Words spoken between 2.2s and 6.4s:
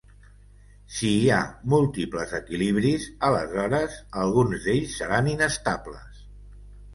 equilibris, aleshores alguns d'ells seran inestables.